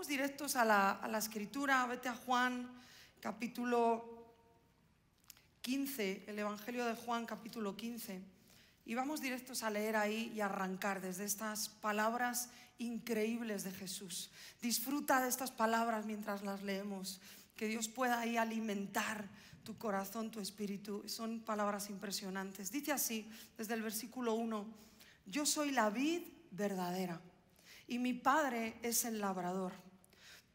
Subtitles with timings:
[0.00, 2.66] vamos directos a la, a la escritura, vete a Juan
[3.20, 4.32] capítulo
[5.60, 8.22] 15, el Evangelio de Juan capítulo 15.
[8.86, 14.30] Y vamos directos a leer ahí y arrancar desde estas palabras increíbles de Jesús.
[14.62, 17.20] Disfruta de estas palabras mientras las leemos.
[17.54, 19.28] Que Dios pueda ahí alimentar
[19.64, 21.06] tu corazón, tu espíritu.
[21.08, 22.72] Son palabras impresionantes.
[22.72, 24.66] Dice así, desde el versículo 1,
[25.26, 26.22] yo soy la vid
[26.52, 27.20] verdadera
[27.86, 29.89] y mi Padre es el labrador.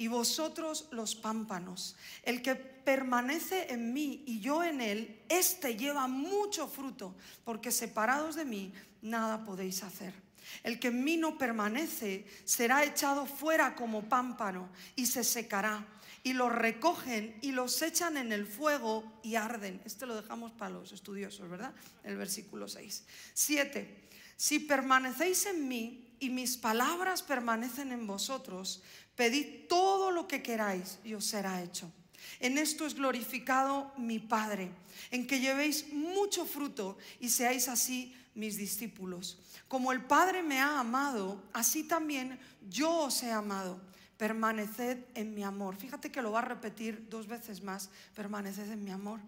[0.00, 1.94] y vosotros los pámpanos.
[2.22, 8.34] El que permanece en mí y yo en él, éste lleva mucho fruto, porque separados
[8.34, 10.14] de mí nada podéis hacer.
[10.62, 15.86] El que en mí no permanece será echado fuera como pámpano y se secará.
[16.22, 19.82] Y los recogen y los echan en el fuego y arden.
[19.84, 21.74] Este lo dejamos para los estudiosos, ¿verdad?
[22.04, 23.04] El versículo 6.
[23.34, 24.08] 7.
[24.40, 28.82] Si permanecéis en mí y mis palabras permanecen en vosotros,
[29.20, 31.92] pedid todo lo que queráis y os será hecho.
[32.40, 34.72] En esto es glorificado mi Padre,
[35.10, 39.36] en que llevéis mucho fruto y seáis así mis discípulos.
[39.68, 43.78] Como el Padre me ha amado, así también yo os he amado.
[44.16, 45.76] Permaneced en mi amor.
[45.76, 47.90] Fíjate que lo va a repetir dos veces más.
[48.14, 49.20] Permaneced en mi amor.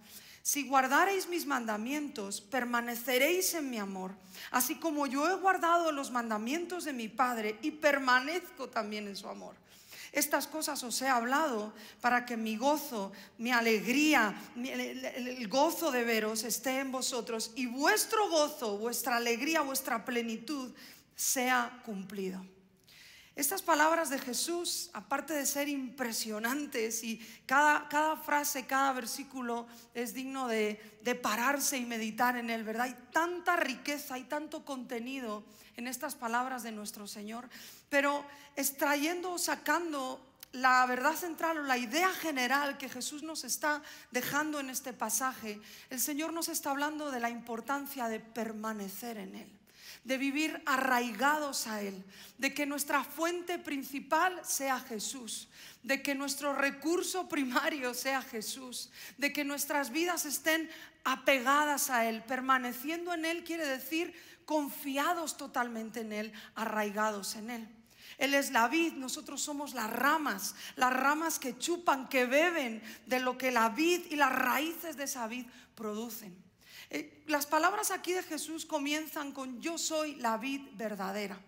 [0.43, 4.17] Si guardareis mis mandamientos, permaneceréis en mi amor,
[4.51, 9.29] así como yo he guardado los mandamientos de mi Padre y permanezco también en su
[9.29, 9.55] amor.
[10.13, 16.45] Estas cosas os he hablado para que mi gozo, mi alegría, el gozo de veros
[16.45, 20.70] esté en vosotros y vuestro gozo, vuestra alegría, vuestra plenitud
[21.17, 22.45] sea cumplido.
[23.35, 30.13] Estas palabras de Jesús, aparte de ser impresionantes y cada, cada frase, cada versículo es
[30.13, 30.79] digno de,
[31.23, 32.85] pararse y meditar en él, ¿verdad?
[32.85, 35.45] Hay tanta riqueza, hay tanto contenido
[35.77, 37.48] en estas palabras de nuestro Señor,
[37.89, 38.23] pero
[38.55, 40.21] extrayendo o sacando
[40.53, 45.59] la verdad central o la idea general que Jesús nos está dejando en este pasaje,
[45.89, 49.61] el Señor nos está hablando de la importancia de permanecer en Él
[50.05, 52.05] de vivir arraigados a Él,
[52.39, 55.48] de que nuestra fuente principal sea Jesús,
[55.83, 60.68] de que nuestro recurso primario sea Jesús, de que nuestras vidas estén
[61.05, 62.23] apegadas a Él.
[62.23, 64.12] Permaneciendo en Él quiere decir
[64.45, 67.68] confiados totalmente en Él, arraigados en Él.
[68.18, 73.20] Él es la vid, nosotros somos las ramas, las ramas que chupan, que beben de
[73.20, 76.42] lo que la vid y las raíces de esa vid producen.
[76.95, 81.41] Eh, las palabras aquí de Jesús comienzan con yo soy la vid verdadera.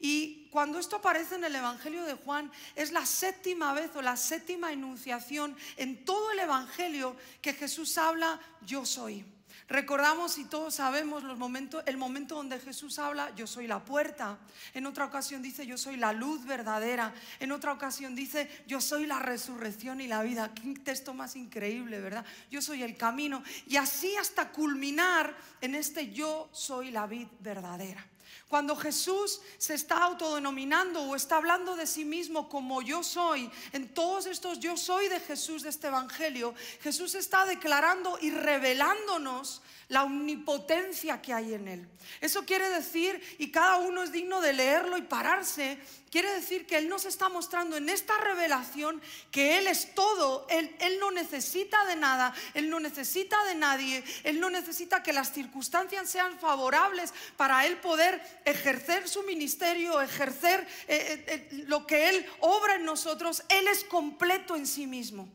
[0.00, 4.16] Y cuando esto aparece en el Evangelio de Juan, es la séptima vez o la
[4.16, 9.22] séptima enunciación en todo el Evangelio que Jesús habla yo soy.
[9.68, 14.38] Recordamos y todos sabemos los momentos, el momento donde Jesús habla, yo soy la puerta.
[14.74, 17.12] En otra ocasión dice, yo soy la luz verdadera.
[17.40, 20.54] En otra ocasión dice, yo soy la resurrección y la vida.
[20.54, 22.24] Qué texto más increíble, ¿verdad?
[22.48, 23.42] Yo soy el camino.
[23.66, 28.06] Y así hasta culminar en este yo soy la vid verdadera.
[28.48, 33.88] Cuando Jesús se está autodenominando o está hablando de sí mismo como yo soy, en
[33.88, 40.02] todos estos yo soy de Jesús de este Evangelio, Jesús está declarando y revelándonos la
[40.02, 41.88] omnipotencia que hay en Él.
[42.20, 45.78] Eso quiere decir, y cada uno es digno de leerlo y pararse,
[46.10, 50.74] quiere decir que Él nos está mostrando en esta revelación que Él es todo, Él,
[50.80, 55.32] él no necesita de nada, Él no necesita de nadie, Él no necesita que las
[55.32, 62.08] circunstancias sean favorables para Él poder ejercer su ministerio, ejercer eh, eh, eh, lo que
[62.08, 63.42] Él obra en nosotros.
[63.48, 65.28] Él es completo en sí mismo.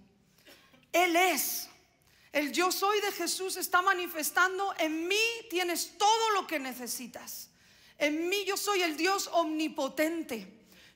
[0.93, 1.67] Él es.
[2.31, 5.19] El yo soy de Jesús está manifestando, en mí
[5.49, 7.49] tienes todo lo que necesitas.
[7.97, 10.47] En mí yo soy el Dios omnipotente.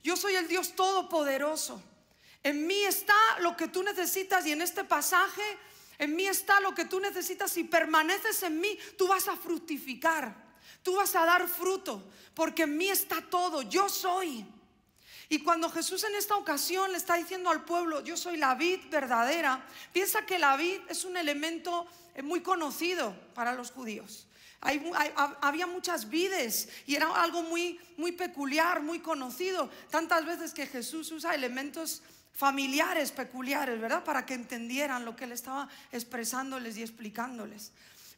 [0.01, 1.83] Yo soy el Dios todopoderoso.
[2.43, 5.43] En mí está lo que tú necesitas y en este pasaje,
[5.97, 7.51] en mí está lo que tú necesitas.
[7.51, 10.45] Si permaneces en mí, tú vas a fructificar.
[10.83, 12.03] Tú vas a dar fruto,
[12.33, 13.61] porque en mí está todo.
[13.63, 14.45] Yo soy.
[15.29, 18.79] Y cuando Jesús en esta ocasión le está diciendo al pueblo, yo soy la vid
[18.89, 24.27] verdadera, piensa que la vid es un elemento eh, muy conocido para los judíos.
[24.61, 29.69] había muchas vides y era algo muy, muy peculiar, muy conocido.
[29.89, 32.03] Tantas veces que Jesús usa elementos
[32.33, 34.03] familiares peculiares, ¿verdad?
[34.03, 37.71] Para que entendieran lo que él estaba expresándoles y explicándoles.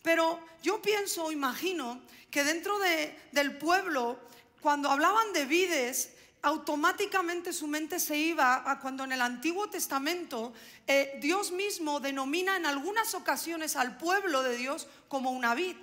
[0.08, 2.00] Pero yo pienso, imagino,
[2.32, 4.18] que dentro del pueblo,
[4.62, 6.14] cuando hablaban de vides,
[6.44, 10.54] automáticamente su mente se iba a cuando en el Antiguo Testamento
[10.88, 15.76] eh, Dios mismo denomina en algunas ocasiones al pueblo de Dios como una vid.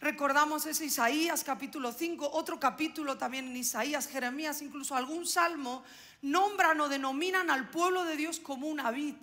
[0.00, 5.84] Recordamos ese Isaías capítulo 5, otro capítulo también en Isaías, Jeremías, incluso algún salmo,
[6.22, 9.14] nombran o denominan al pueblo de Dios como una vid.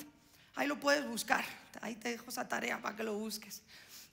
[0.56, 1.44] Ahí lo puedes buscar,
[1.82, 3.62] ahí te dejo esa tarea para que lo busques.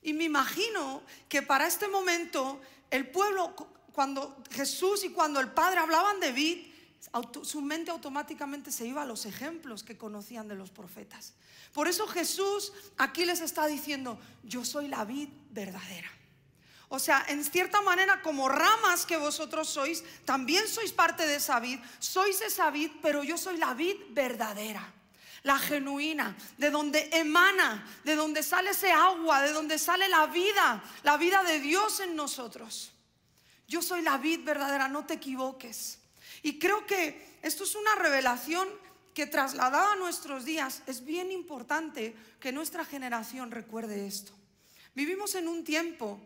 [0.05, 2.61] Y me imagino que para este momento
[2.91, 3.57] el pueblo,
[3.93, 6.67] cuando Jesús y cuando el Padre hablaban de vid,
[7.43, 11.33] su mente automáticamente se iba a los ejemplos que conocían de los profetas.
[11.73, 16.11] Por eso Jesús aquí les está diciendo, yo soy la vid verdadera.
[16.89, 21.59] O sea, en cierta manera, como ramas que vosotros sois, también sois parte de esa
[21.61, 24.93] vid, sois esa vid, pero yo soy la vid verdadera
[25.45, 30.83] la genuina, de donde emana, de donde sale ese agua, de donde sale la vida,
[31.03, 32.93] la vida de Dios en nosotros.
[33.69, 35.99] Yo soy la vid verdadera, no te equivoques.
[36.43, 38.67] Y creo que esto es una revelación
[39.13, 44.33] que trasladada a nuestros días es bien importante que nuestra generación recuerde esto.
[44.95, 46.21] Vivimos en un tiempo,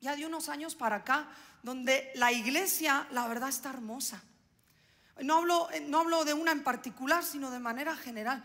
[0.00, 1.28] ya de unos años para acá,
[1.62, 4.22] donde la iglesia, la verdad, está hermosa.
[5.22, 8.44] No hablo, eh, no hablo de una en particular, sino de manera general.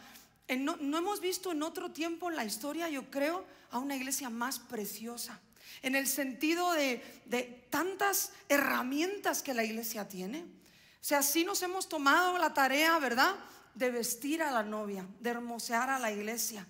[0.58, 4.30] No, no, hemos visto en otro tiempo en la historia, yo creo, a una iglesia
[4.30, 5.40] más preciosa.
[5.82, 10.42] En el sentido de, de tantas herramientas que la iglesia tiene.
[10.42, 13.36] O sea, sí nos hemos tomado la tarea, ¿verdad?
[13.74, 16.68] De vestir a la novia, de hermosear a la iglesia.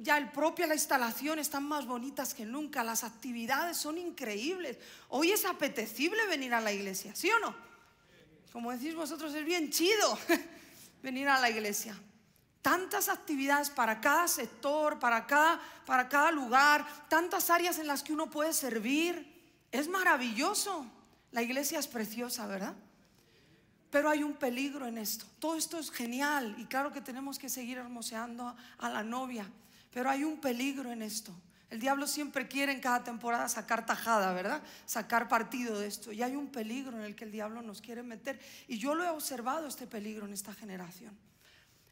[0.00, 2.84] ya el propio la instalación están más bonitas que nunca.
[2.84, 4.78] Las actividades son increíbles.
[5.08, 7.69] Hoy es apetecible venir a la iglesia, ¿sí o no?
[8.52, 10.18] Como decís vosotros, es bien chido
[11.02, 11.96] venir a la iglesia.
[12.62, 18.12] Tantas actividades para cada sector, para cada, para cada lugar, tantas áreas en las que
[18.12, 19.26] uno puede servir.
[19.72, 20.84] Es maravilloso.
[21.32, 22.74] La iglesia es preciosa, ¿verdad?
[23.90, 25.26] Pero hay un peligro en esto.
[25.38, 29.48] Todo esto es genial y claro que tenemos que seguir hermoseando a la novia,
[29.92, 31.32] pero hay un peligro en esto.
[31.70, 34.60] El diablo siempre quiere en cada temporada sacar tajada, ¿verdad?
[34.86, 36.10] Sacar partido de esto.
[36.10, 38.40] Y hay un peligro en el que el diablo nos quiere meter.
[38.66, 41.16] Y yo lo he observado, este peligro en esta generación.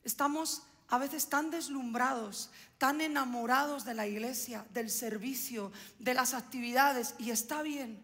[0.02, 5.70] Estamos a veces tan deslumbrados, tan enamorados de la iglesia, del servicio,
[6.00, 7.14] de las actividades.
[7.18, 8.02] Y está bien.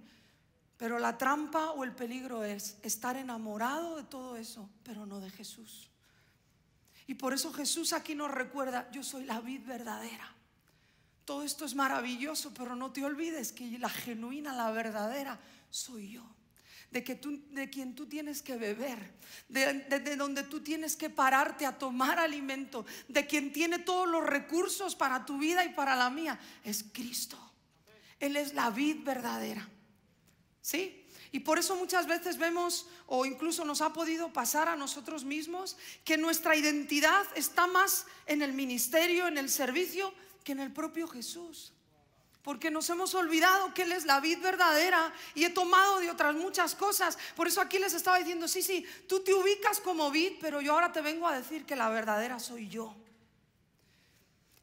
[0.77, 5.31] Pero la trampa o el peligro es estar enamorado de todo eso, pero no de
[5.31, 5.91] Jesús.
[7.09, 10.34] Y por eso Jesús aquí nos recuerda, yo soy la vid verdadera.
[11.25, 15.41] Todo esto es maravilloso, pero no te olvides que la genuina, la verdadera,
[15.71, 16.23] soy yo.
[16.91, 19.15] De, que tú, de quien tú tienes que beber,
[19.49, 24.25] de, de donde tú tienes que pararte a tomar alimento, de quien tiene todos los
[24.25, 27.37] recursos para tu vida y para la mía, es Cristo.
[28.21, 29.69] Él es la vid verdadera.
[30.61, 31.05] ¿Sí?
[31.35, 35.77] Y por eso muchas veces vemos, o incluso nos ha podido pasar a nosotros mismos,
[36.05, 41.09] que nuestra identidad está más en el ministerio, en el servicio, que en el propio
[41.09, 41.73] Jesús.
[42.43, 46.35] Porque nos hemos olvidado que Él es la vid verdadera y he tomado de otras
[46.35, 47.17] muchas cosas.
[47.35, 50.75] Por eso aquí les estaba diciendo, sí, sí, tú te ubicas como vid, pero yo
[50.75, 52.95] ahora te vengo a decir que la verdadera soy yo.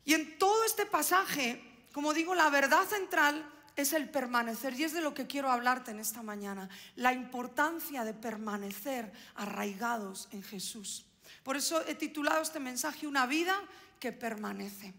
[0.06, 1.60] Y en todo este pasaje,
[1.92, 3.44] como digo, la verdad central
[3.76, 4.80] es el permanecer.
[4.80, 6.70] Y es de lo que quiero hablarte en esta mañana.
[6.96, 11.06] La importancia de permanecer arraigados en Jesús.
[11.44, 13.60] Por eso he titulado este mensaje Una vida
[14.00, 14.94] que permanece.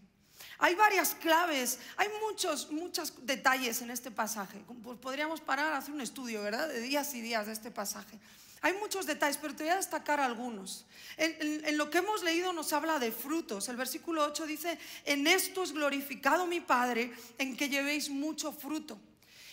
[0.63, 4.63] Hay varias claves, hay muchos, muchos detalles en este pasaje.
[5.01, 6.69] Podríamos parar a hacer un estudio, ¿verdad?
[6.69, 8.17] De días y días de este pasaje.
[8.61, 10.85] Hay muchos detalles, pero te voy a destacar algunos.
[11.17, 13.67] En, en, lo que hemos leído nos habla de frutos.
[13.67, 18.97] El versículo 8 dice, en esto es glorificado mi Padre, en que llevéis mucho fruto.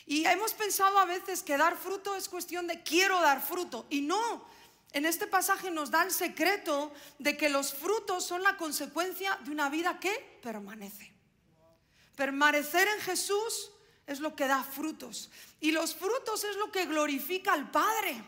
[0.07, 3.85] Y hemos pensado a veces que dar fruto es cuestión de quiero dar fruto.
[3.91, 4.47] Y no,
[4.93, 9.51] en este pasaje nos da el secreto de que los frutos son la consecuencia de
[9.51, 11.13] una vida que permanece.
[12.17, 13.71] Permanecer en Jesús
[14.07, 15.31] es lo que da frutos.
[15.61, 18.23] Y los frutos es lo que glorifica al Padre.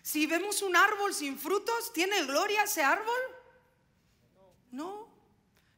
[0.00, 3.20] Si vemos un árbol sin frutos, ¿tiene gloria ese árbol?
[4.70, 5.08] No.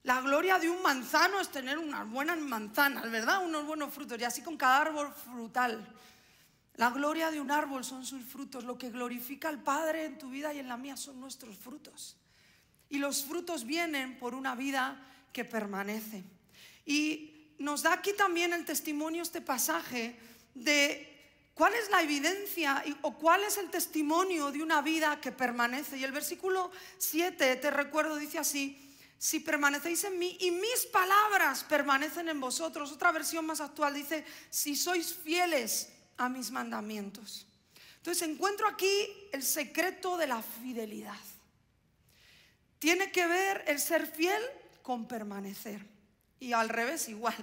[0.03, 3.45] La gloria de un manzano es tener unas buenas manzanas, ¿verdad?
[3.45, 4.21] Unos buenos frutos.
[4.21, 5.87] Y así con cada árbol frutal.
[6.77, 8.65] La gloria de un árbol son sus frutos.
[8.65, 12.17] Lo que glorifica al Padre en tu vida y en la mía son nuestros frutos.
[12.89, 15.03] Y los frutos vienen por una vida
[15.33, 16.25] que permanece.
[16.85, 20.19] Y nos da aquí también el testimonio este pasaje
[20.55, 21.17] de
[21.57, 25.97] ¿Cuál es la evidencia o cuál es el testimonio de una vida que permanece?
[25.97, 31.65] Y el versículo 7, te recuerdo, dice así, si permanecéis en mí y mis palabras
[31.65, 32.93] permanecen en vosotros.
[32.93, 37.47] Otra versión más actual dice, si sois fieles a mis mandamientos.
[37.99, 41.19] Entonces encuentro aquí el secreto de la fidelidad.
[42.79, 44.43] Tiene que ver el ser fiel
[44.83, 45.85] con permanecer.
[46.39, 47.35] Y al revés igual,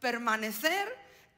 [0.00, 0.88] permanecer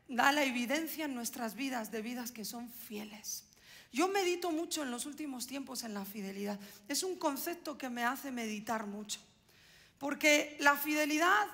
[0.09, 3.45] da la evidencia en nuestras vidas de vidas que son fieles.
[3.93, 6.59] Yo medito mucho en los últimos tiempos en la fidelidad.
[6.89, 9.21] Es un concepto que me hace meditar mucho.
[9.99, 11.47] Porque la fidelidad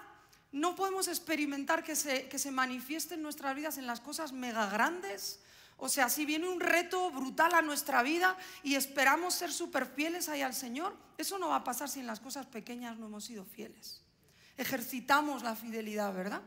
[0.52, 4.68] no podemos experimentar que se, que se manifieste en nuestras vidas en las cosas mega
[4.68, 5.40] grandes.
[5.76, 10.28] O sea, si viene un reto brutal a nuestra vida y esperamos ser súper fieles
[10.28, 13.24] ahí al Señor, eso no va a pasar si en las cosas pequeñas no hemos
[13.24, 14.02] sido fieles.
[14.56, 16.42] Ejercitamos la fidelidad, ¿verdad?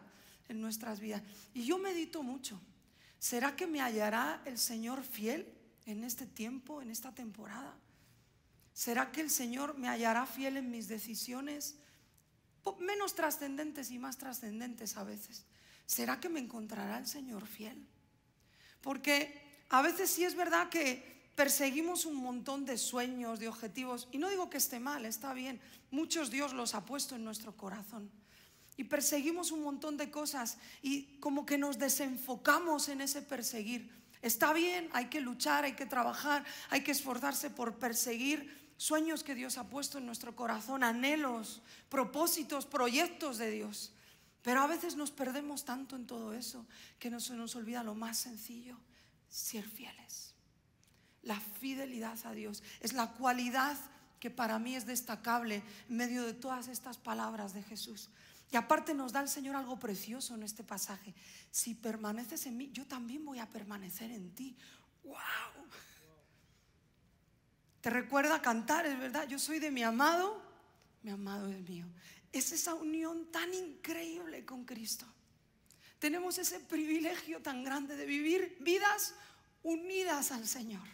[0.50, 1.22] En nuestras vidas.
[1.53, 2.60] Y yo medito mucho.
[3.20, 5.48] ¿Será que me hallará el Señor fiel
[5.86, 7.77] en este tiempo, en esta temporada?
[8.74, 11.77] ¿Será que el Señor me hallará fiel en mis decisiones?
[12.79, 15.45] Menos trascendentes y más trascendentes a veces.
[15.85, 17.85] ¿Será que me encontrará el Señor fiel?
[18.81, 24.17] Porque a veces sí es verdad que perseguimos un montón de sueños, de objetivos, y
[24.17, 28.11] no digo que esté mal, está bien, muchos Dios los ha puesto en nuestro corazón.
[28.77, 33.91] Y perseguimos un montón de cosas y como que nos desenfocamos en ese perseguir.
[34.21, 39.35] Está bien, hay que luchar, hay que trabajar, hay que esforzarse por perseguir sueños que
[39.35, 43.91] Dios ha puesto en nuestro corazón, anhelos, propósitos, proyectos de Dios.
[44.41, 46.65] Pero a veces nos perdemos tanto en todo eso
[46.97, 48.75] que se nos olvida lo más sencillo,
[49.29, 50.33] ser fieles.
[51.21, 53.77] La fidelidad a Dios es la cualidad
[54.19, 58.09] que para mí es destacable en medio de todas estas palabras de Jesús.
[58.51, 61.13] Y aparte nos da el Señor algo precioso en este pasaje.
[61.51, 64.57] Si permaneces en mí, yo también voy a permanecer en ti.
[65.03, 65.69] ¡Wow!
[67.81, 70.41] Te recuerda cantar, es verdad, yo soy de mi amado,
[71.01, 71.85] mi amado es mío.
[72.31, 75.05] Es esa unión tan increíble con Cristo.
[75.97, 79.15] Tenemos ese privilegio tan grande de vivir vidas
[79.63, 80.88] unidas al Señor.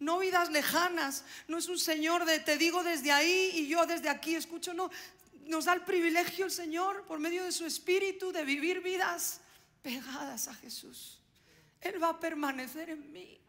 [0.00, 4.08] No vidas lejanas, no es un Señor de te digo desde ahí y yo desde
[4.08, 4.90] aquí escucho, no.
[5.46, 9.40] Nos da el privilegio el Señor por medio de su Espíritu de vivir vidas
[9.82, 11.20] pegadas a Jesús.
[11.80, 13.41] Él va a permanecer en mí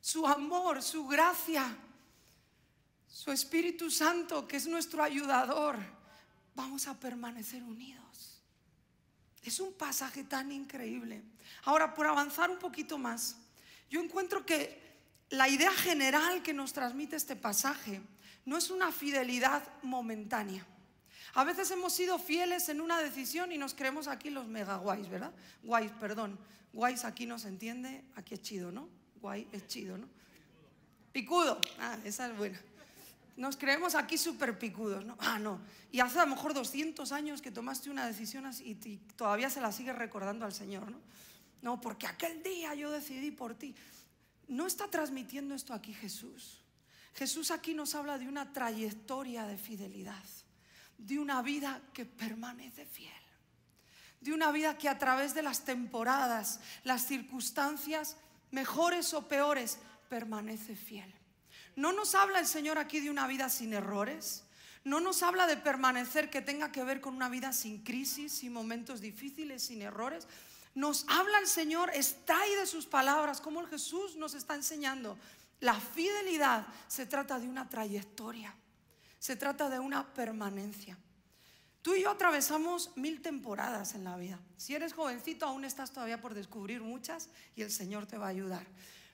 [0.00, 1.76] su amor, su gracia,
[3.08, 5.76] su Espíritu Santo, que es nuestro ayudador,
[6.54, 8.42] vamos a permanecer unidos.
[9.42, 11.22] Es un pasaje tan increíble.
[11.64, 13.36] Ahora, por avanzar un poquito más,
[13.88, 14.80] yo encuentro que
[15.30, 18.00] la idea general que nos transmite este pasaje
[18.44, 20.66] no es una fidelidad momentánea.
[21.34, 25.08] A veces hemos sido fieles en una decisión y nos creemos aquí los mega guays,
[25.08, 25.32] ¿verdad?
[25.62, 26.38] Guays, perdón.
[26.72, 28.88] Guays aquí no se entiende, aquí es chido, ¿no?
[29.20, 30.08] Guay es chido, ¿no?
[31.12, 31.60] Picudo.
[31.78, 32.60] Ah, esa es buena.
[33.36, 35.16] Nos creemos aquí súper picudos, ¿no?
[35.18, 35.60] Ah, no.
[35.90, 39.60] Y hace a lo mejor 200 años que tomaste una decisión así y todavía se
[39.60, 40.98] la sigues recordando al Señor, ¿no?
[41.62, 43.74] No, porque aquel día yo decidí por ti.
[44.48, 46.60] No está transmitiendo esto aquí Jesús.
[47.14, 50.24] Jesús aquí nos habla de una trayectoria de fidelidad,
[50.98, 53.12] de una vida que permanece fiel,
[54.20, 58.16] de una vida que a través de las temporadas, las circunstancias,
[58.50, 59.78] mejores o peores,
[60.08, 61.14] permanece fiel.
[61.76, 64.44] No nos habla el Señor aquí de una vida sin errores.
[64.84, 68.52] No nos habla de permanecer que tenga que ver con una vida sin crisis, sin
[68.52, 70.26] momentos difíciles, sin errores.
[70.74, 75.18] Nos habla el Señor, extrae de sus palabras, como el Jesús nos está enseñando.
[75.60, 78.54] La fidelidad se trata de una trayectoria,
[79.18, 80.96] se trata de una permanencia.
[81.82, 84.38] Tú y yo atravesamos mil temporadas en la vida.
[84.58, 88.30] Si eres jovencito, aún estás todavía por descubrir muchas y el Señor te va a
[88.30, 88.66] ayudar.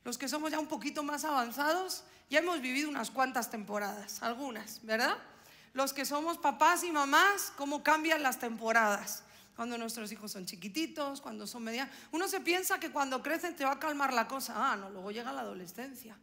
[0.03, 4.85] Los que somos ya un poquito más avanzados, ya hemos vivido unas cuantas temporadas, algunas,
[4.85, 5.17] ¿verdad?
[5.75, 9.23] Los que somos papás y mamás, cómo cambian las temporadas.
[9.55, 11.95] Cuando nuestros hijos son chiquititos, cuando son medianos.
[12.13, 14.55] Uno se piensa que cuando crecen te va a calmar la cosa.
[14.57, 16.17] Ah, no, luego llega la adolescencia.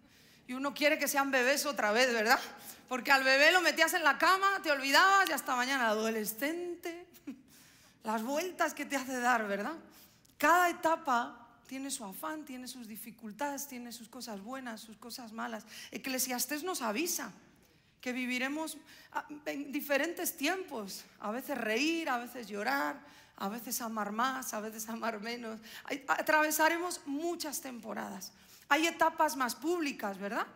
[0.48, 2.40] Y uno quiere que sean bebés otra vez, ¿verdad?
[2.88, 5.88] Porque al bebé lo metías en la cama, te olvidabas y hasta mañana.
[5.88, 7.08] Adolescente,
[8.04, 9.74] las vueltas que te hace dar, ¿verdad?
[10.38, 15.66] Cada etapa tiene su afán, tiene sus dificultades, tiene sus cosas buenas, sus cosas malas.
[15.92, 17.32] Eclesiastés nos avisa
[18.02, 18.78] que viviremos
[19.14, 23.00] ah, en diferentes tiempos, a veces reír, a veces llorar,
[23.38, 25.60] a veces amar más, a veces amar menos.
[26.08, 28.34] Atravesaremos muchas temporadas.
[28.70, 30.48] Hay etapas más públicas, ¿verdad?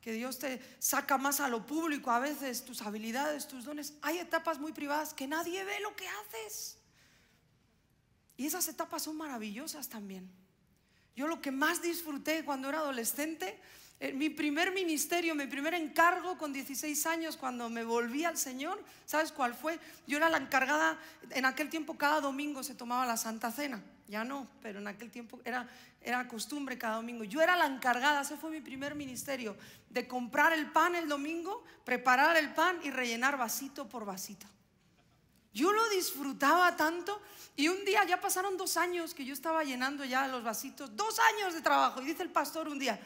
[0.00, 3.94] Que Dios te saca más a lo público a veces, tus habilidades, tus dones.
[4.02, 6.78] Hay etapas muy privadas que nadie ve lo que haces.
[8.36, 10.30] Y esas etapas son maravillosas también.
[11.16, 13.60] Yo lo que más disfruté cuando era adolescente,
[14.14, 19.32] mi primer ministerio, mi primer encargo con 16 años, cuando me volví al Señor, ¿sabes
[19.32, 19.78] cuál fue?
[20.06, 20.98] Yo era la encargada,
[21.30, 25.10] en aquel tiempo cada domingo se tomaba la Santa Cena, ya no, pero en aquel
[25.10, 25.68] tiempo era,
[26.02, 27.24] era costumbre cada domingo.
[27.24, 29.56] Yo era la encargada, ese fue mi primer ministerio,
[29.88, 34.46] de comprar el pan el domingo, preparar el pan y rellenar vasito por vasito.
[35.54, 37.22] Yo lo disfrutaba tanto
[37.54, 41.20] y un día ya pasaron dos años que yo estaba llenando ya los vasitos, dos
[41.20, 42.02] años de trabajo.
[42.02, 43.00] Y dice el pastor un día,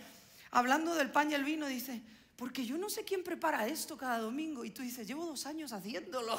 [0.50, 2.02] hablando del pan y el vino, dice,
[2.36, 4.64] porque yo no sé quién prepara esto cada domingo.
[4.64, 6.38] Y tú dices, llevo dos años haciéndolo.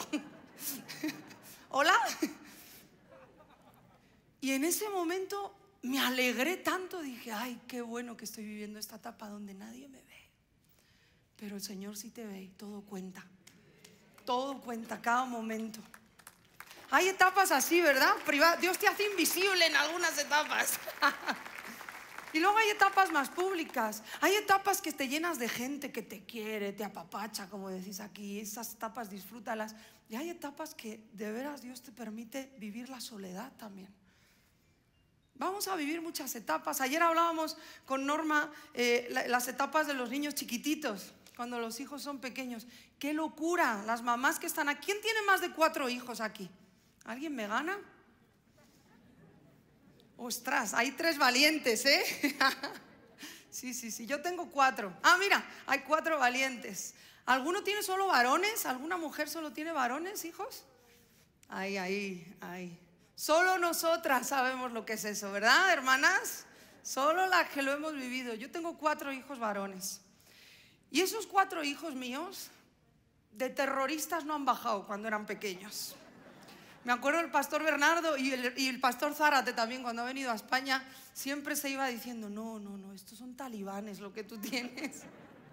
[1.70, 1.94] Hola.
[4.42, 8.96] Y en ese momento me alegré tanto, dije, ay, qué bueno que estoy viviendo esta
[8.96, 10.30] etapa donde nadie me ve.
[11.36, 13.26] Pero el Señor sí te ve y todo cuenta.
[14.26, 15.82] Todo cuenta, cada momento.
[16.92, 18.16] Hay etapas así, ¿verdad?
[18.60, 20.80] Dios te hace invisible en algunas etapas.
[22.34, 24.04] y luego hay etapas más públicas.
[24.22, 28.40] Hay etapas que te llenas de gente que te quiere, te apapacha, como decís aquí.
[28.40, 29.76] Esas etapas disfrútalas.
[30.10, 33.94] Y hay etapas que de veras Dios te permite vivir la soledad también.
[35.36, 36.82] Vamos a vivir muchas etapas.
[36.82, 42.20] Ayer hablábamos con Norma eh, las etapas de los niños chiquititos, cuando los hijos son
[42.20, 42.68] pequeños.
[43.00, 44.88] Qué locura, las mamás que están aquí.
[44.88, 46.50] ¿Quién tiene más de cuatro hijos aquí?
[47.06, 47.80] ¿Alguien me gana?
[50.22, 52.04] Ostras, hay tres valientes, ¿eh?
[53.50, 54.94] sí, sí, sí, yo tengo cuatro.
[55.02, 56.94] Ah, mira, hay cuatro valientes.
[57.26, 58.66] ¿Alguno tiene solo varones?
[58.66, 60.66] ¿Alguna mujer solo tiene varones, hijos?
[61.48, 62.78] Ahí, ahí, ahí.
[63.16, 66.44] Solo nosotras sabemos lo que es eso, ¿verdad, hermanas?
[66.84, 68.34] Solo las que lo hemos vivido.
[68.34, 70.02] Yo tengo cuatro hijos varones.
[70.92, 72.50] Y esos cuatro hijos míos
[73.32, 75.96] de terroristas no han bajado cuando eran pequeños.
[76.90, 80.84] Me acuerdo el pastor Bernardo y el, pastor Zárate también cuando ha venido a España,
[81.14, 85.04] siempre se iba diciendo, no, no, no, estos son talibanes lo que tú tienes.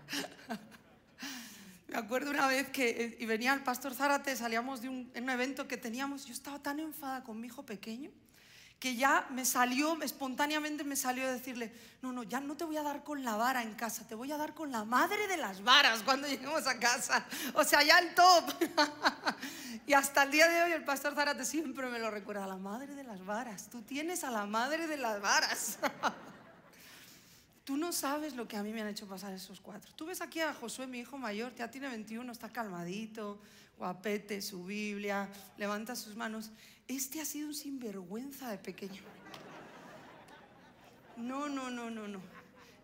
[1.88, 5.28] Me acuerdo una vez que eh, y venía el pastor Zárate, salíamos de un, un
[5.28, 8.10] evento que teníamos, yo estaba tan enfada con mi hijo pequeño
[8.78, 12.82] que ya me salió, espontáneamente me salió decirle, no, no, ya no te voy a
[12.82, 15.62] dar con la vara en casa, te voy a dar con la madre de las
[15.62, 17.26] varas cuando lleguemos a casa.
[17.54, 18.52] O sea, ya el top.
[19.86, 22.94] y hasta el día de hoy el pastor Zárate siempre me lo recuerda, la madre
[22.94, 23.70] de las varas.
[23.70, 25.78] Tú tienes a la madre de las varas.
[27.64, 29.92] Tú no sabes lo que a mí me han hecho pasar esos cuatro.
[29.96, 33.40] Tú ves aquí a Josué, mi hijo mayor, ya tiene 21, está calmadito,
[33.78, 36.50] guapete, su Biblia, levanta sus manos.
[36.88, 39.02] Este ha sido un sinvergüenza de pequeño.
[41.16, 42.20] No, no, no, no, no.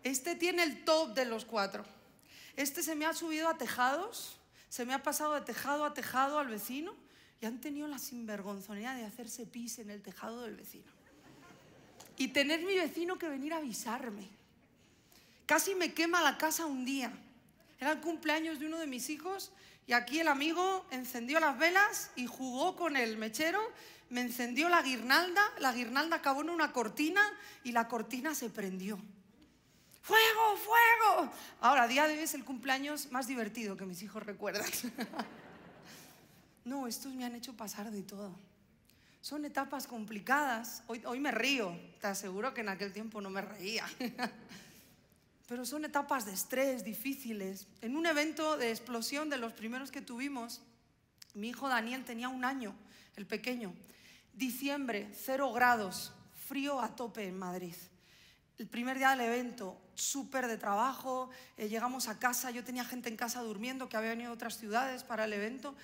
[0.03, 1.85] Este tiene el top de los cuatro.
[2.55, 4.37] Este se me ha subido a tejados,
[4.69, 6.93] se me ha pasado de tejado a tejado al vecino
[7.41, 10.91] y han tenido la sinvergonzonía de hacerse pis en el tejado del vecino.
[12.17, 14.29] Y tener mi vecino que venir a avisarme.
[15.45, 17.11] Casi me quema la casa un día.
[17.79, 19.51] Era el cumpleaños de uno de mis hijos
[19.85, 23.59] y aquí el amigo encendió las velas y jugó con el mechero,
[24.09, 27.21] me encendió la guirnalda, la guirnalda acabó en una cortina
[27.63, 28.99] y la cortina se prendió.
[30.01, 31.31] ¡Fuego, fuego!
[31.61, 34.69] Ahora, día de hoy es el cumpleaños más divertido que mis hijos recuerdan.
[36.65, 38.33] no, estos me han hecho pasar de todo.
[39.21, 40.83] Son etapas complicadas.
[40.87, 43.85] Hoy, hoy me río, te aseguro que en aquel tiempo no me reía.
[45.47, 47.67] pero son etapas de estrés difíciles.
[47.81, 50.61] En un evento de explosión de los primeros que tuvimos,
[51.33, 52.75] mi hijo Daniel tenía un año,
[53.15, 53.73] el pequeño.
[54.33, 56.13] Diciembre, cero grados,
[56.47, 57.75] frío a tope en Madrid.
[58.57, 63.09] El primer día del evento, súper de trabajo, eh, llegamos a casa, yo tenía gente
[63.09, 65.75] en casa durmiendo que había venido de otras ciudades para el evento.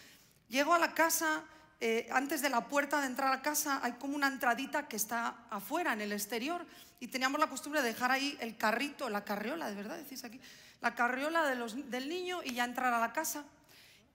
[0.48, 1.44] Llego a la casa,
[1.82, 5.46] eh, antes de la puerta de entrar a casa hay como una entradita que está
[5.50, 6.66] afuera, en el exterior,
[7.00, 10.40] y teníamos la costumbre de dejar ahí el carrito, la carriola, de verdad decís aquí,
[10.82, 13.46] la carriola del niño y ya entrar a la casa.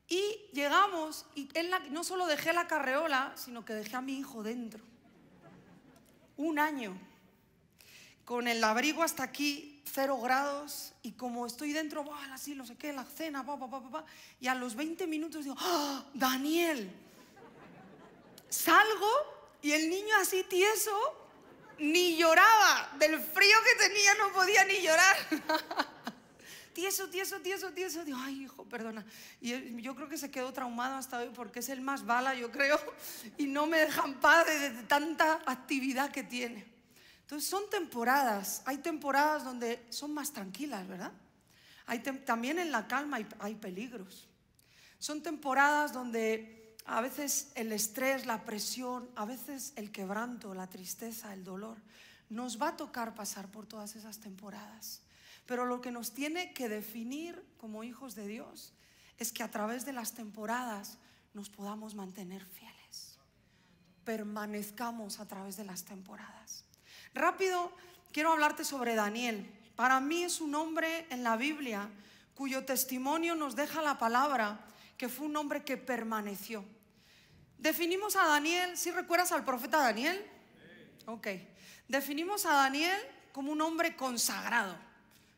[0.06, 1.48] Y llegamos y
[1.90, 4.82] no solo dejé la carriola, sino que dejé a mi hijo dentro.
[6.36, 6.98] Un año,
[8.24, 12.92] con el abrigo hasta aquí, cero grados, y como estoy dentro, así, no sé qué,
[12.92, 14.04] la cena, pa, pa, pa, pa,
[14.40, 16.90] y a los 20 minutos digo, ¡Ah, Daniel!
[18.50, 19.10] Salgo
[19.62, 21.23] y el niño así tieso
[21.78, 22.90] ni lloraba.
[22.98, 25.16] Del frío que tenía no podía ni llorar.
[26.74, 28.04] tieso, tieso, tieso, tieso.
[28.04, 29.04] Digo, ay, hijo, perdona.
[29.40, 32.50] Y yo creo que se quedó traumado hasta hoy porque es el más bala, yo
[32.50, 32.78] creo,
[33.38, 36.66] y no me dejan paz de, tanta actividad que tiene.
[37.22, 38.62] Entonces son temporadas.
[38.66, 41.12] Hay temporadas donde son más tranquilas, ¿verdad?
[41.86, 44.28] Hay también en la calma hay peligros.
[44.98, 51.32] Son temporadas donde a veces el estrés, la presión, a veces el quebranto, la tristeza,
[51.32, 51.78] el dolor
[52.30, 55.02] nos va a tocar pasar por todas esas temporadas.
[55.46, 58.72] Pero lo que nos tiene que definir como hijos de Dios
[59.18, 60.98] es que a través de las temporadas
[61.34, 63.18] nos podamos mantener fieles.
[64.04, 66.64] Permanezcamos a través de las temporadas.
[67.14, 67.72] Rápido,
[68.12, 69.50] quiero hablarte sobre Daniel.
[69.76, 71.88] Para mí es un hombre en la Biblia
[72.34, 74.60] cuyo testimonio nos deja la palabra
[74.96, 76.64] que fue un hombre que permaneció.
[77.58, 80.24] Definimos a Daniel, si recuerdas al profeta Daniel?
[81.06, 81.28] Ok.
[81.88, 82.98] Definimos a Daniel
[83.32, 84.76] como un hombre consagrado.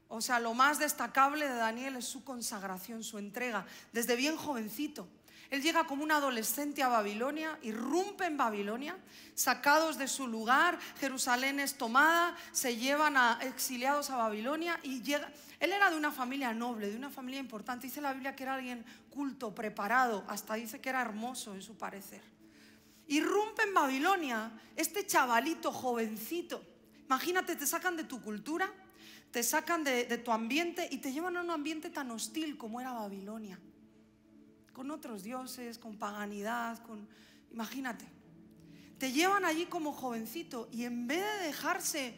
[0.09, 5.09] O sea, lo más destacable de Daniel es su consagración, su entrega, desde bien jovencito.
[5.50, 8.96] Él llega como un adolescente a Babilonia, irrumpe en Babilonia,
[9.35, 15.30] sacados de su lugar, Jerusalén es tomada, se llevan a exiliados a Babilonia y llega.
[15.61, 17.87] Él era de una familia noble, de una familia importante.
[17.87, 21.76] Dice la Biblia que era alguien culto, preparado, hasta dice que era hermoso en su
[21.76, 22.22] parecer.
[23.09, 26.62] Irrumpe en Babilonia este chavalito jovencito.
[27.04, 28.70] Imagínate, te sacan de tu cultura,
[29.30, 32.92] te sacan de, tu ambiente y te llevan a un ambiente tan hostil como era
[32.92, 33.59] Babilonia.
[34.76, 37.08] Con otros dioses, con paganidad, con...
[37.50, 38.04] Imagínate.
[38.98, 42.14] Te llevan allí como jovencito y en vez de dejarse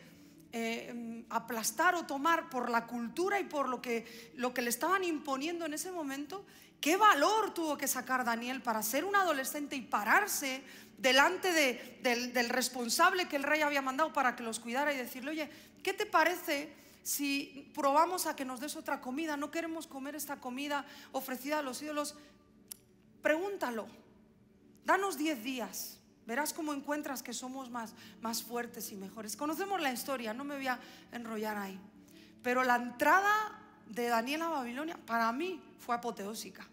[0.50, 5.04] eh, aplastar o tomar por la cultura y por lo que, lo que le estaban
[5.04, 6.44] imponiendo en ese momento,
[6.80, 10.64] qué valor tuvo que sacar Daniel para ser un adolescente y pararse
[10.96, 11.52] delante
[12.02, 15.50] del, del responsable que el rey había mandado para que los cuidara y decirle, oye,
[15.84, 16.74] ¿qué te parece?
[17.08, 21.62] si probamos a que nos des otra comida, no queremos comer esta comida ofrecida a
[21.62, 22.14] los ídolos,
[23.28, 23.86] pregúntalo,
[24.86, 29.36] danos 10 días, verás cómo encuentras que somos más, más fuertes y mejores.
[29.36, 30.80] Conocemos la historia, no me voy a
[31.12, 31.78] enrollar ahí,
[32.42, 33.30] pero la entrada
[33.86, 36.66] de Daniel a Babilonia para mí fue apoteósica,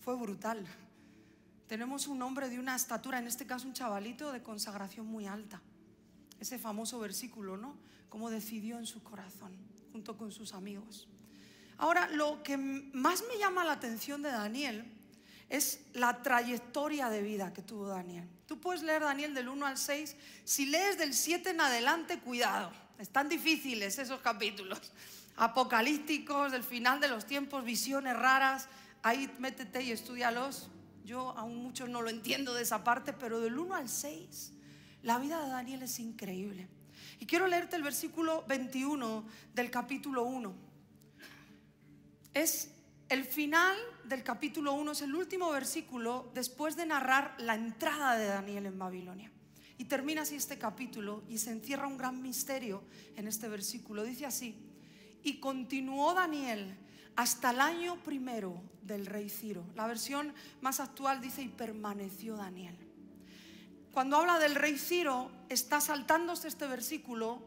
[0.00, 0.66] fue brutal.
[1.68, 5.62] Tenemos un hombre de una estatura, en este caso un chavalito de consagración muy alta.
[6.40, 7.76] Ese famoso versículo, ¿no?
[8.08, 9.52] como decidió en su corazón,
[9.92, 11.06] junto con sus amigos.
[11.78, 14.96] Ahora, lo que más me llama la atención de Daniel
[15.50, 18.26] es la trayectoria de vida que tuvo Daniel.
[18.46, 20.16] Tú puedes leer Daniel del 1 al 6.
[20.44, 22.70] Si lees del 7 en adelante, cuidado.
[22.98, 24.80] Están difíciles esos capítulos.
[25.36, 28.68] Apocalípticos, del final de los tiempos, visiones raras.
[29.02, 30.68] Ahí métete y estudialos.
[31.04, 34.52] Yo aún mucho no lo entiendo de esa parte, pero del 1 al 6,
[35.02, 36.68] la vida de Daniel es increíble.
[37.18, 40.54] Y quiero leerte el versículo 21 del capítulo 1.
[42.34, 42.70] Es
[43.08, 43.76] el final
[44.10, 48.78] del capítulo 1, es el último versículo después de narrar la entrada de Daniel en
[48.78, 49.32] Babilonia.
[49.78, 52.82] Y termina así este capítulo y se encierra un gran misterio
[53.16, 54.04] en este versículo.
[54.04, 54.54] Dice así,
[55.22, 56.76] y continuó Daniel
[57.16, 59.64] hasta el año primero del rey Ciro.
[59.74, 62.76] La versión más actual dice, y permaneció Daniel
[63.92, 67.42] cuando habla del rey Ciro, está saltándose este versículo,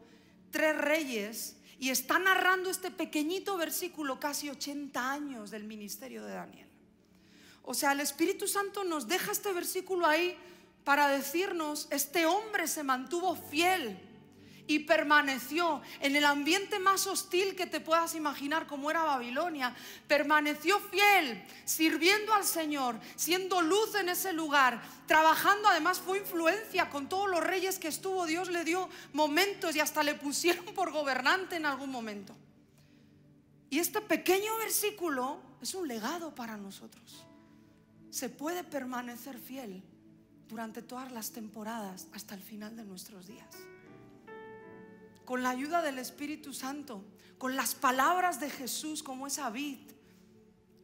[0.50, 6.68] tres reyes, y está narrando este pequeñito versículo casi 80 años del ministerio de Daniel.
[7.62, 10.36] O sea, el Espíritu Santo nos deja este versículo ahí
[10.84, 13.98] para decirnos, este hombre se mantuvo fiel
[14.66, 19.74] y permaneció en el ambiente más hostil que te puedas imaginar como era Babilonia.
[20.08, 27.08] Permaneció fiel, sirviendo al Señor, siendo luz en ese lugar, trabajando, además fue influencia con
[27.08, 28.26] todos los reyes que estuvo.
[28.26, 32.34] Dios le dio momentos y hasta le pusieron por gobernante en algún momento.
[33.68, 37.26] Y este pequeño versículo es un legado para nosotros.
[38.10, 39.82] Se puede permanecer fiel
[40.48, 43.48] durante todas las temporadas hasta el final de nuestros días
[45.24, 47.04] con la ayuda del Espíritu Santo,
[47.38, 49.78] con las palabras de Jesús como esa vid,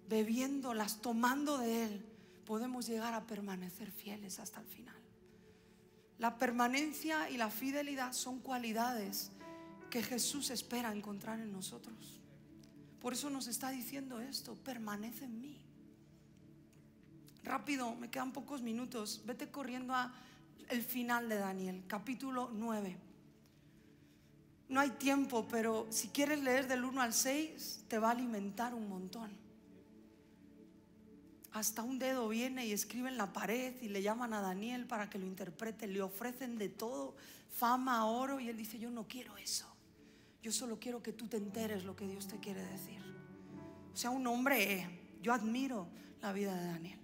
[0.08, 2.06] bebiéndolas, tomando de Él,
[2.44, 4.96] podemos llegar a permanecer fieles hasta el final.
[6.18, 9.30] La permanencia y la fidelidad son cualidades
[9.88, 12.20] que Jesús espera encontrar en nosotros.
[13.00, 15.60] Por eso nos está diciendo esto, permanece en mí.
[17.42, 19.22] Rápido, me quedan pocos minutos.
[19.24, 20.12] Vete corriendo a
[20.68, 23.09] el final de Daniel, capítulo 9.
[24.70, 28.72] No hay tiempo, pero si quieres leer del 1 al 6, te va a alimentar
[28.72, 29.28] un montón.
[31.50, 35.10] Hasta un dedo viene y escribe en la pared y le llaman a Daniel para
[35.10, 35.88] que lo interprete.
[35.88, 37.16] Le ofrecen de todo,
[37.50, 39.66] fama, oro, y él dice, yo no quiero eso.
[40.40, 43.02] Yo solo quiero que tú te enteres lo que Dios te quiere decir.
[43.92, 44.88] O sea, un hombre,
[45.20, 45.88] yo admiro
[46.22, 46.98] la vida de Daniel.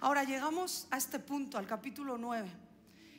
[0.00, 2.50] Ahora llegamos a este punto, al capítulo 9.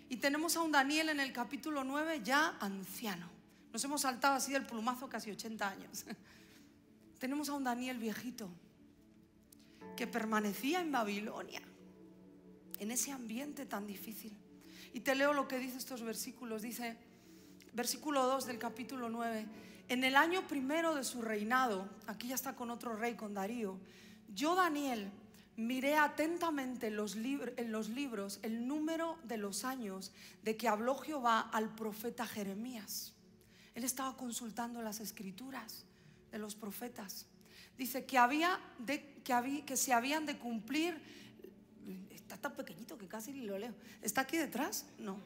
[0.09, 3.36] Y tenemos a un Daniel en el capítulo 9 ya anciano.
[3.73, 6.05] Nos hemos saltado así del plumazo casi 80 años.
[7.19, 8.49] Tenemos a un Daniel viejito
[9.95, 11.61] que permanecía en Babilonia,
[12.79, 14.37] en ese ambiente tan difícil.
[14.93, 16.61] Y te leo lo que dice estos versículos.
[16.61, 16.97] Dice,
[17.73, 19.45] versículo 2 del capítulo 9.
[19.89, 23.79] En el año primero de su reinado, aquí ya está con otro rey, con Darío,
[24.33, 25.11] yo Daniel
[25.55, 30.11] miré atentamente en los, en los libros el número de los años
[30.43, 33.13] de que habló Jehová al profeta Jeremías.
[33.77, 35.85] Él estaba consultando las escrituras
[36.31, 37.27] de los profetas.
[37.77, 38.59] Dice que, había
[39.67, 40.99] que se habían de cumplir.
[42.09, 43.75] Está tan pequeñito que casi ni lo leo.
[44.01, 44.87] ¿Está aquí detrás?
[44.97, 45.19] No.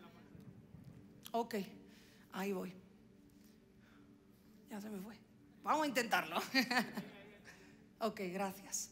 [1.32, 1.56] Ok,
[2.34, 2.74] ahí voy.
[4.70, 5.16] Ya se me fue.
[5.64, 6.36] Vamos a intentarlo.
[8.02, 8.92] ok, gracias.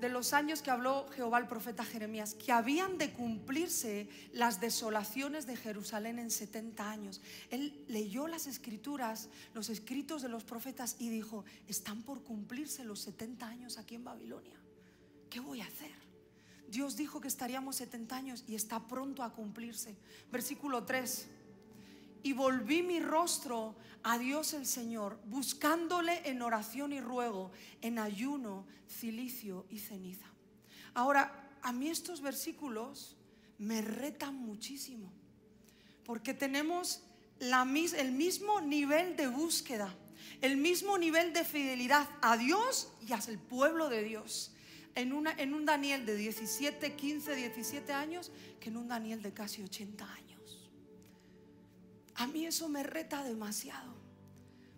[0.00, 5.46] De los años que habló Jehová el profeta Jeremías, que habían de cumplirse las desolaciones
[5.46, 7.20] de Jerusalén en 70 años.
[7.50, 13.00] Él leyó las escrituras, los escritos de los profetas y dijo, están por cumplirse los
[13.00, 14.58] 70 años aquí en Babilonia.
[15.28, 15.92] ¿Qué voy a hacer?
[16.70, 19.96] Dios dijo que estaríamos 70 años y está pronto a cumplirse.
[20.30, 21.28] Versículo 3
[22.22, 27.50] y volví mi rostro a Dios el Señor, buscándole en oración y ruego,
[27.82, 30.26] en ayuno, cilicio y ceniza.
[30.94, 33.16] Ahora, a mí estos versículos
[33.58, 35.12] me retan muchísimo,
[36.04, 37.02] porque tenemos
[37.40, 39.94] el mismo nivel de búsqueda,
[40.40, 44.52] el mismo nivel de fidelidad a Dios y al pueblo de Dios.
[44.94, 50.04] En, un Daniel de 17, 15, 17 años que en un Daniel de casi 80
[50.04, 50.29] años.
[52.20, 53.94] A mí eso me reta demasiado.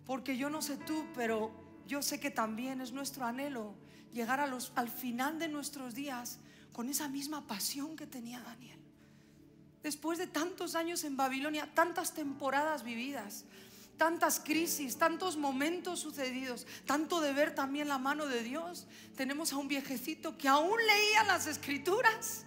[0.05, 1.51] Porque yo no sé tú, pero
[1.85, 3.75] yo sé que también es nuestro anhelo
[4.13, 6.39] llegar a los, al final de nuestros días
[6.71, 8.79] con esa misma pasión que tenía Daniel.
[9.81, 13.43] Después de tantos años en Babilonia, tantas temporadas vividas,
[13.97, 19.57] tantas crisis, tantos momentos sucedidos, tanto de ver también la mano de Dios, tenemos a
[19.57, 22.45] un viejecito que aún leía las escrituras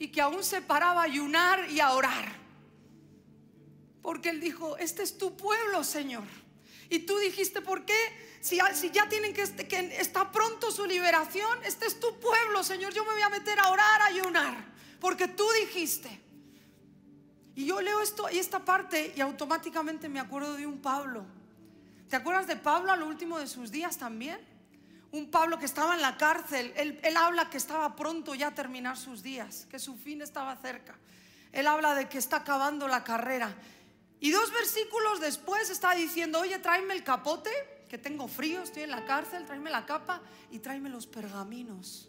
[0.00, 2.45] y que aún se paraba a ayunar y a orar.
[4.06, 6.22] Porque Él dijo, este es tu pueblo, Señor.
[6.88, 7.98] Y tú dijiste, ¿por qué?
[8.40, 8.56] Si,
[8.92, 12.94] ya tienen que, que está pronto su liberación, este es tu pueblo, Señor.
[12.94, 14.64] Yo me voy a meter a orar, a ayunar.
[15.00, 16.20] Porque tú dijiste.
[17.56, 21.26] Y yo leo esto y esta parte y automáticamente me acuerdo de un Pablo.
[22.08, 24.38] ¿Te acuerdas de Pablo a lo último de sus días también?
[25.10, 26.72] Un Pablo que estaba en la cárcel.
[26.76, 30.54] Él, él habla que estaba pronto ya a terminar sus días, que su fin estaba
[30.58, 30.94] cerca.
[31.50, 33.52] Él habla de que está acabando la carrera.
[34.20, 37.50] Y dos versículos después está diciendo, oye, tráeme el capote,
[37.88, 42.08] que tengo frío, estoy en la cárcel, tráeme la capa y tráeme los pergaminos,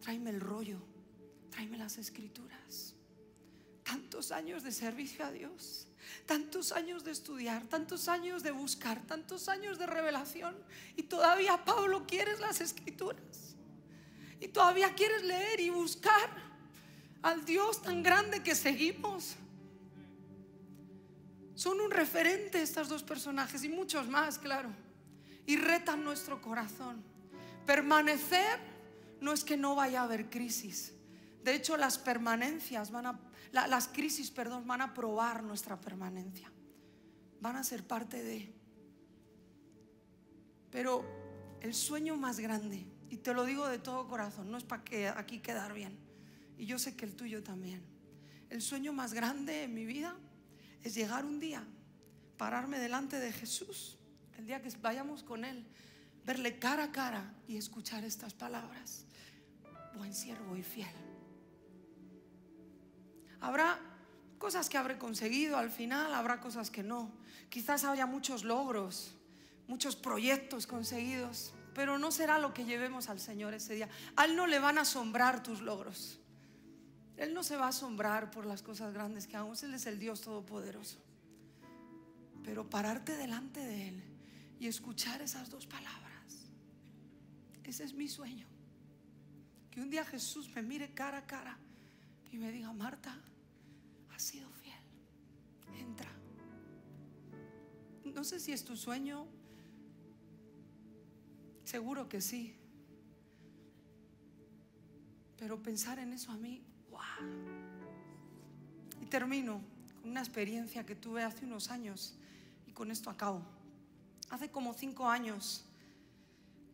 [0.00, 0.80] tráeme el rollo,
[1.50, 2.94] tráeme las escrituras.
[3.82, 5.88] Tantos años de servicio a Dios,
[6.26, 10.56] tantos años de estudiar, tantos años de buscar, tantos años de revelación.
[10.96, 13.56] Y todavía, Pablo, quieres las escrituras.
[14.40, 16.30] Y todavía quieres leer y buscar
[17.22, 19.36] al Dios tan grande que seguimos.
[21.64, 24.68] Son un referente estas dos personajes y muchos más, claro.
[25.46, 27.02] Y retan nuestro corazón.
[27.64, 28.58] Permanecer
[29.22, 30.92] no es que no vaya a haber crisis.
[31.42, 36.52] De hecho, las permanencias van a, las crisis, perdón, van a probar nuestra permanencia.
[37.40, 38.52] Van a ser parte de.
[40.70, 41.02] Pero
[41.62, 45.08] el sueño más grande, y te lo digo de todo corazón, no es para que
[45.08, 45.98] aquí quedar bien,
[46.58, 47.82] y yo sé que el tuyo también.
[48.50, 50.14] El sueño más grande en mi vida
[50.84, 51.64] es llegar un día,
[52.36, 53.98] pararme delante de Jesús,
[54.36, 55.66] el día que vayamos con Él,
[56.24, 59.06] verle cara a cara y escuchar estas palabras.
[59.96, 60.94] Buen siervo y fiel.
[63.40, 63.80] Habrá
[64.38, 67.10] cosas que habré conseguido al final, habrá cosas que no.
[67.48, 69.14] Quizás haya muchos logros,
[69.66, 73.88] muchos proyectos conseguidos, pero no será lo que llevemos al Señor ese día.
[74.16, 76.18] A Él no le van a asombrar tus logros.
[77.16, 79.62] Él no se va a asombrar por las cosas grandes que hagamos.
[79.62, 80.98] Él es el Dios Todopoderoso.
[82.42, 84.02] Pero pararte delante de Él
[84.58, 86.50] y escuchar esas dos palabras,
[87.62, 88.46] ese es mi sueño.
[89.70, 91.58] Que un día Jesús me mire cara a cara
[92.30, 93.16] y me diga, Marta,
[94.14, 94.74] has sido fiel.
[95.78, 96.10] Entra.
[98.04, 99.26] No sé si es tu sueño.
[101.64, 102.54] Seguro que sí.
[105.38, 106.62] Pero pensar en eso a mí
[109.00, 109.60] y termino
[110.00, 112.14] con una experiencia que tuve hace unos años
[112.66, 113.42] y con esto acabo.
[114.30, 115.64] Hace como cinco años,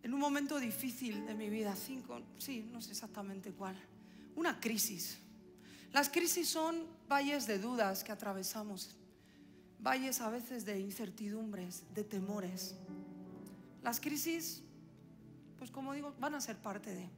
[0.02, 3.76] en un momento difícil de mi vida, cinco, sí, no sé exactamente cuál,
[4.37, 5.18] una crisis.
[5.92, 8.96] Las crisis son valles de dudas que atravesamos,
[9.80, 12.76] valles a veces de incertidumbres, de temores.
[13.83, 14.62] Las crisis,
[15.59, 17.09] pues como digo, van a ser parte de.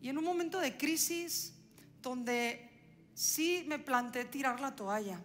[0.00, 1.54] Y en un momento de crisis
[2.02, 2.68] donde
[3.14, 5.20] sí me planteé tirar la toalla,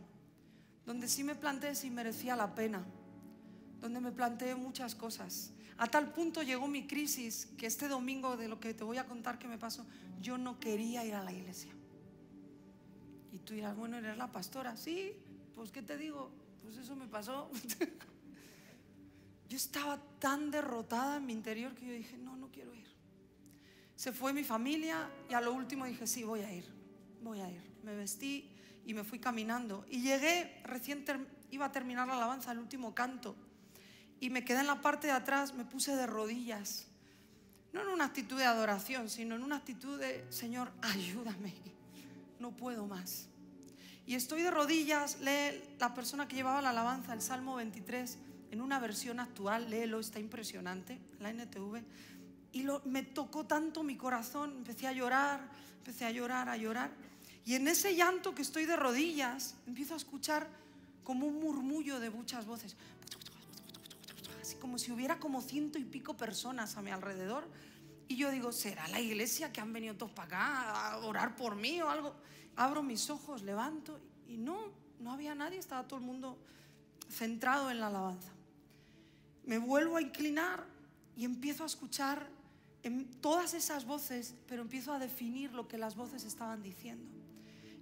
[0.86, 2.84] donde sí me planté si merecía la pena,
[3.80, 5.52] donde me planteé muchas cosas.
[5.78, 9.06] A tal punto llegó mi crisis que este domingo de lo que te voy a
[9.06, 9.86] contar que me pasó,
[10.22, 11.74] yo no quería ir a la iglesia.
[13.32, 14.78] Y tú dirás, bueno, eres la pastora.
[14.78, 15.14] Sí,
[15.56, 16.32] pues ¿qué te digo?
[16.62, 17.50] Pues eso me pasó.
[19.50, 22.93] yo estaba tan derrotada en mi interior que yo dije, no, no quiero ir.
[23.96, 26.66] Se fue mi familia y a lo último dije, sí, voy a ir,
[27.22, 27.62] voy a ir.
[27.84, 28.50] Me vestí
[28.86, 29.86] y me fui caminando.
[29.90, 31.06] Y llegué, recién
[31.52, 33.36] iba a terminar la alabanza, el último canto.
[34.20, 36.88] Y me quedé en la parte de atrás, me puse de rodillas.
[37.72, 41.54] No en una actitud de adoración, sino en una actitud de, Señor, ayúdame.
[42.40, 43.28] No puedo más.
[44.06, 48.18] Y estoy de rodillas, lee la persona que llevaba la alabanza, el Salmo 23,
[48.52, 51.82] en una versión actual, léelo, está impresionante, la NTV.
[52.54, 56.92] Y me tocó tanto mi corazón, empecé a llorar, empecé a llorar, a llorar.
[57.46, 60.48] Y en ese llanto que estoy de rodillas, empiezo a escuchar
[61.04, 62.76] como un murmullo de muchas voces.
[64.42, 67.48] Así como si hubiera como ciento y pico personas a mi alrededor.
[68.08, 71.56] Y yo digo, ¿será la iglesia que han venido todos para acá a orar por
[71.56, 72.16] mí o algo?
[72.56, 76.38] Abro mis ojos, levanto y no, no había nadie, estaba todo el mundo
[77.10, 78.32] centrado en la alabanza.
[79.46, 80.64] Me vuelvo a inclinar
[81.18, 82.28] y empiezo a escuchar
[82.84, 87.10] en todas esas voces, pero empiezo a definir lo que las voces estaban diciendo.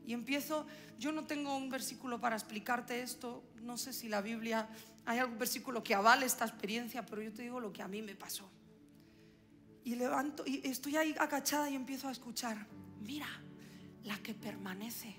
[0.05, 0.65] Y empiezo,
[0.99, 4.69] yo no tengo un versículo para explicarte esto, no sé si la Biblia,
[5.05, 8.01] hay algún versículo que avale esta experiencia, pero yo te digo lo que a mí
[8.01, 8.49] me pasó.
[9.83, 12.67] Y levanto, y estoy ahí agachada y empiezo a escuchar,
[13.01, 13.27] mira,
[14.03, 15.15] la que permanece.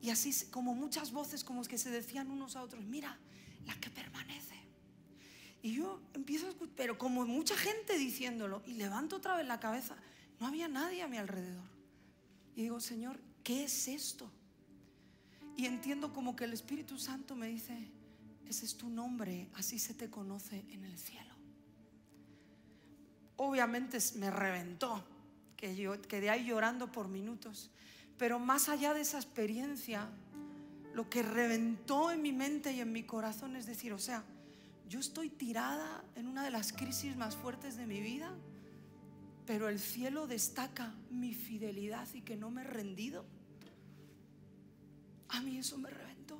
[0.00, 3.18] Y así como muchas voces como que se decían unos a otros, mira,
[3.66, 4.49] la que permanece.
[5.62, 9.60] Y yo empiezo a escuchar, pero como mucha gente diciéndolo, y levanto otra vez la
[9.60, 9.96] cabeza,
[10.38, 11.68] no había nadie a mi alrededor.
[12.56, 14.30] Y digo, Señor, ¿qué es esto?
[15.56, 17.90] Y entiendo como que el Espíritu Santo me dice,
[18.48, 21.34] ese es tu nombre, así se te conoce en el cielo.
[23.36, 25.04] Obviamente me reventó,
[25.56, 27.70] que yo quedé ahí llorando por minutos,
[28.16, 30.08] pero más allá de esa experiencia,
[30.94, 34.24] lo que reventó en mi mente y en mi corazón es decir, o sea,
[34.90, 38.36] yo estoy tirada en una de las crisis más fuertes de mi vida
[39.50, 43.24] pero el cielo destaca mi fidelidad y que no me he rendido.
[45.28, 46.38] A mí eso me reventó.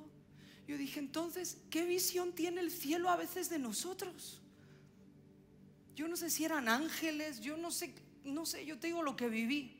[0.65, 4.39] Yo dije, entonces, ¿qué visión tiene el cielo a veces de nosotros?
[5.93, 9.17] Yo no sé si eran ángeles, yo no sé, no sé, yo te digo lo
[9.17, 9.77] que viví.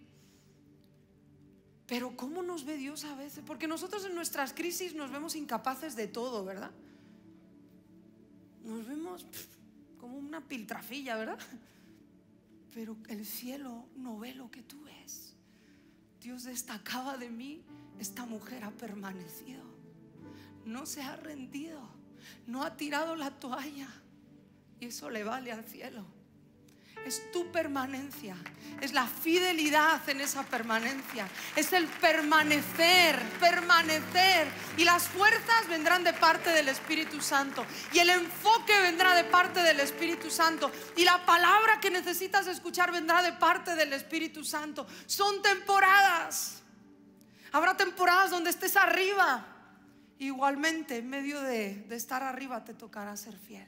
[1.88, 3.46] Pero ¿cómo nos ve Dios a veces?
[3.48, 6.72] Porque nosotros en nuestras crisis nos vemos incapaces de todo, ¿verdad?
[8.64, 9.26] Nos vemos
[10.00, 11.40] como una piltrafilla, ¿verdad?
[12.74, 15.34] pero el cielo no ve lo que tú ves.
[16.22, 17.64] Dios destacaba de mí,
[18.00, 19.64] esta mujer ha permanecido,
[20.66, 21.82] no se ha rendido,
[22.48, 23.90] no ha tirado la toalla
[24.80, 26.06] y eso le vale al cielo
[27.06, 28.36] es tu permanencia,
[28.80, 34.48] es la fidelidad en esa permanencia, es el permanecer, permanecer.
[34.78, 39.62] Y las fuerzas vendrán de parte del Espíritu Santo y el enfoque vendrá de parte
[39.62, 44.88] del Espíritu Santo y la palabra que necesitas escuchar vendrá de parte del Espíritu Santo.
[45.06, 46.62] Son temporadas.
[47.52, 49.46] Habrá temporadas donde estés arriba.
[50.20, 53.68] Igualmente, en medio de, estar arriba, te tocará ser fiel.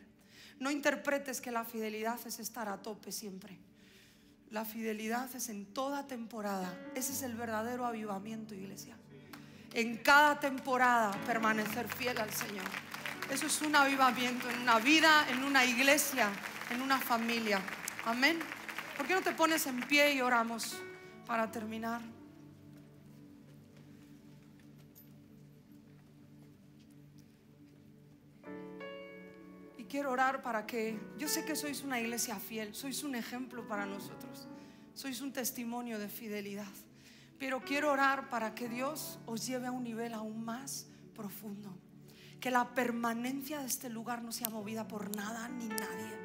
[0.60, 3.60] No interpretes que la fidelidad es estar a tope siempre.
[4.50, 6.74] La fidelidad es en toda temporada.
[6.96, 8.96] Ese es el verdadero avivamiento, iglesia.
[9.74, 12.66] En cada temporada permanecer fiel al Señor.
[13.32, 16.30] Eso es un avivamiento en una vida, en una iglesia,
[16.70, 17.60] en una familia.
[18.06, 18.40] Amén.
[18.96, 20.78] ¿Por qué no te pones en pie y oramos
[21.26, 22.02] para terminar?
[29.94, 33.86] Quiero orar para que, yo sé que sois una iglesia fiel, sois un ejemplo para
[33.86, 34.48] nosotros,
[34.96, 36.74] sois un testimonio de fidelidad,
[37.38, 41.70] pero quiero orar para que Dios os lleve a un nivel aún más profundo,
[42.40, 46.18] que la permanencia de este lugar no sea movida por nada ni nadie,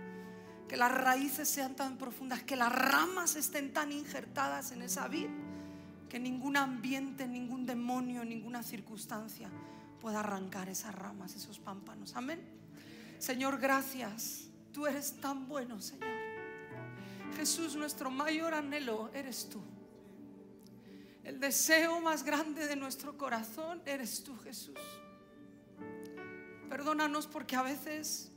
[0.67, 5.29] que las raíces sean tan profundas, que las ramas estén tan injertadas en esa vid,
[6.09, 9.51] que ningún ambiente, ningún demonio, ninguna circunstancia
[10.01, 12.17] pueda arrancar esas ramas, esos pámpanos.
[12.17, 12.58] Amén.
[13.19, 14.49] Señor, gracias.
[14.73, 16.09] Tú eres tan bueno, Señor.
[17.37, 19.61] Jesús, nuestro mayor anhelo eres tú.
[21.25, 24.79] El deseo más grande de nuestro corazón eres tú, Jesús.
[26.69, 28.31] Perdónanos porque a veces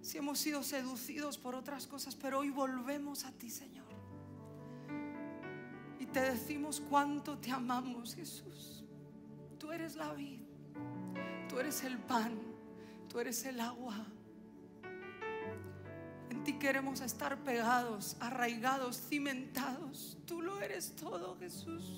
[0.00, 3.86] si hemos sido seducidos por otras cosas, pero hoy volvemos a ti, Señor.
[5.98, 8.84] Y te decimos cuánto te amamos, Jesús.
[9.58, 10.46] Tú eres la vida
[11.48, 12.32] Tú eres el pan,
[13.08, 13.94] tú eres el agua.
[16.30, 20.18] En ti queremos estar pegados, arraigados, cimentados.
[20.26, 21.96] Tú lo eres todo, Jesús.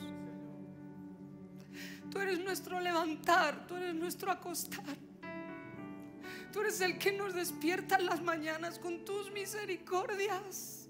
[2.10, 4.96] Tú eres nuestro levantar, tú eres nuestro acostar.
[6.52, 10.88] Tú eres el que nos despierta en las mañanas con tus misericordias.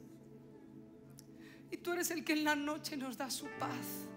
[1.70, 4.08] Y tú eres el que en la noche nos da su paz.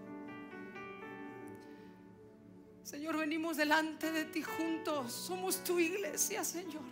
[2.92, 5.14] Señor, venimos delante de ti juntos.
[5.14, 6.84] Somos tu iglesia, Señor.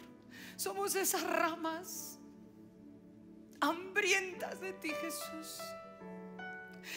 [0.56, 2.18] Somos esas ramas
[3.60, 5.60] hambrientas de ti, Jesús.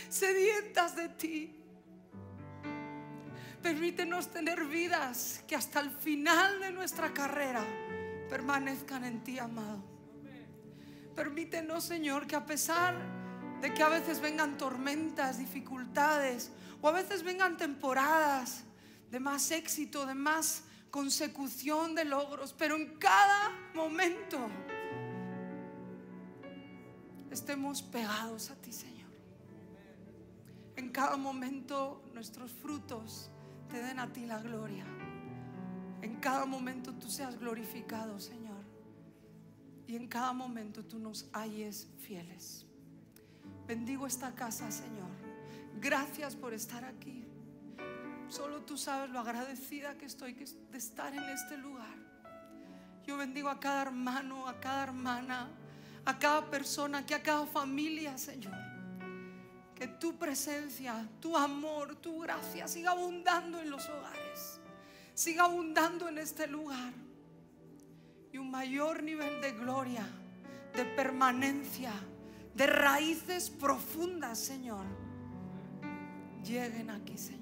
[0.09, 1.53] Sedientas de ti.
[3.61, 7.65] Permítenos tener vidas que hasta el final de nuestra carrera
[8.31, 9.83] permanezcan en ti, amado.
[11.17, 12.95] Permítenos, Señor, que a pesar
[13.61, 18.65] de que a veces vengan tormentas, dificultades, o a veces vengan temporadas
[19.13, 24.39] de más éxito, de más consecución de logros, pero en cada momento
[27.31, 29.11] estemos pegados a ti, Señor.
[30.77, 33.31] En cada momento nuestros frutos
[33.69, 34.87] te den a ti la gloria.
[36.01, 38.65] En cada momento tú seas glorificado, Señor.
[39.87, 42.65] Y en cada momento tú nos halles fieles.
[43.67, 45.11] Bendigo esta casa, Señor.
[45.83, 47.27] Gracias por estar aquí.
[48.33, 51.99] Solo tú sabes lo agradecida que estoy de estar en este lugar.
[53.05, 55.51] Yo bendigo a cada hermano, a cada hermana,
[56.07, 58.55] a cada persona, que a cada familia, Señor.
[59.75, 64.59] Que tu presencia, tu amor, tu gracia siga abundando en los hogares.
[65.13, 66.95] Siga abundando en este lugar.
[68.33, 70.07] Y un mayor nivel de gloria,
[70.75, 71.93] de permanencia,
[72.55, 74.87] de raíces profundas, Señor,
[76.43, 77.42] lleguen aquí, Señor,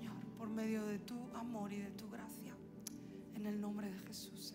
[0.51, 2.55] medio de tu amor y de tu gracia.
[3.35, 4.55] En el nombre de Jesús.